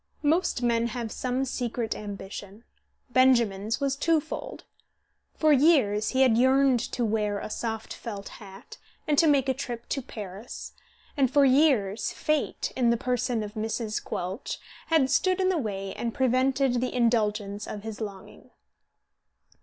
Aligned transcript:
Most 0.23 0.63
men 0.63 0.87
have 0.87 1.11
some 1.11 1.45
secret 1.45 1.95
ambition; 1.95 2.63
Benjamin's 3.11 3.79
was 3.79 3.95
twofold. 3.95 4.63
For 5.35 5.53
years 5.53 6.09
he 6.09 6.21
had 6.23 6.39
yearned 6.39 6.79
to 6.93 7.05
wear 7.05 7.37
a 7.37 7.51
soft 7.51 7.93
felt 7.93 8.29
hat 8.41 8.79
and 9.07 9.15
to 9.19 9.27
make 9.27 9.47
a 9.47 9.53
trip 9.53 9.87
to 9.89 10.01
Paris, 10.01 10.73
and 11.15 11.29
for 11.29 11.45
years 11.45 12.11
Fate, 12.13 12.73
in 12.75 12.89
the 12.89 12.97
person 12.97 13.43
of 13.43 13.53
Mrs. 13.53 14.03
Quelch, 14.03 14.57
had 14.87 15.11
stood 15.11 15.39
in 15.39 15.49
the 15.49 15.59
way 15.59 15.93
and 15.93 16.15
prevented 16.15 16.81
the 16.81 16.95
indulgence 16.95 17.67
of 17.67 17.83
his 17.83 18.01
longing. 18.01 18.49